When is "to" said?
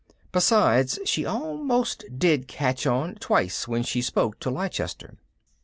4.39-4.49